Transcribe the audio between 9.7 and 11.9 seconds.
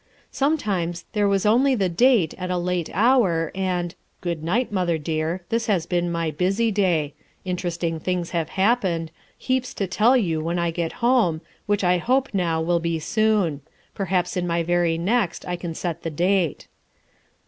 to tell you when I get home, which